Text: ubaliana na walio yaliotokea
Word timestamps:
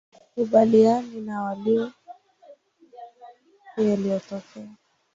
ubaliana 0.37 1.19
na 1.21 1.41
walio 1.43 1.91
yaliotokea 3.77 4.69